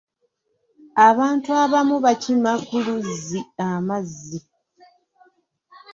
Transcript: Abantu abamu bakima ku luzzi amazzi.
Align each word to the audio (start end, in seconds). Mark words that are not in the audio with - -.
Abantu 1.07 1.49
abamu 1.63 1.95
bakima 2.05 2.51
ku 2.65 2.75
luzzi 2.85 3.39
amazzi. 3.67 4.39